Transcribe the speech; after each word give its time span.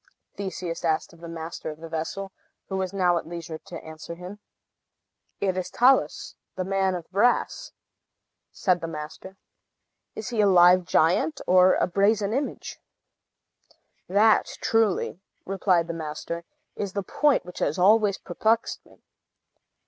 Theseus 0.35 0.83
asked 0.83 1.13
of 1.13 1.19
the 1.19 1.27
master 1.27 1.69
of 1.69 1.79
the 1.79 1.87
vessel, 1.87 2.31
who 2.69 2.77
was 2.77 2.91
now 2.91 3.19
at 3.19 3.27
leisure 3.27 3.59
to 3.59 3.83
answer 3.85 4.15
him. 4.15 4.39
"It 5.39 5.55
is 5.55 5.69
Talus, 5.69 6.33
the 6.55 6.63
Man 6.63 6.95
of 6.95 7.07
Brass," 7.11 7.71
said 8.51 8.81
the 8.81 8.87
master. 8.87 9.27
"And 9.27 9.37
is 10.15 10.29
he 10.29 10.41
a 10.41 10.47
live 10.47 10.85
giant, 10.85 11.39
or 11.45 11.75
a 11.75 11.85
brazen 11.85 12.33
image?" 12.33 12.79
asked 12.79 13.75
Theseus. 13.75 14.07
"That, 14.07 14.45
truly," 14.61 15.21
replied 15.45 15.85
the 15.85 15.93
master, 15.93 16.45
"is 16.75 16.93
the 16.93 17.03
point 17.03 17.45
which 17.45 17.59
has 17.59 17.77
always 17.77 18.17
perplexed 18.17 18.83
me. 18.83 19.03